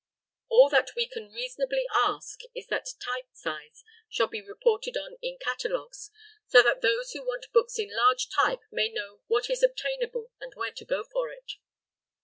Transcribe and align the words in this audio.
All 0.49 0.67
that 0.69 0.95
we 0.95 1.05
can 1.07 1.31
reasonably 1.31 1.85
ask 1.93 2.39
is 2.55 2.65
that 2.69 2.87
type 2.99 3.27
size 3.33 3.83
shall 4.09 4.25
be 4.25 4.41
reported 4.41 4.97
on 4.97 5.15
in 5.21 5.37
catalogues, 5.39 6.09
so 6.47 6.63
that 6.63 6.81
those 6.81 7.11
who 7.11 7.21
want 7.21 7.53
books 7.53 7.77
in 7.77 7.95
large 7.95 8.27
type 8.29 8.61
may 8.71 8.89
know 8.89 9.21
what 9.27 9.47
is 9.47 9.61
obtainable 9.61 10.31
and 10.39 10.55
where 10.55 10.71
to 10.71 10.85
go 10.85 11.03
for 11.03 11.31
it. 11.31 11.51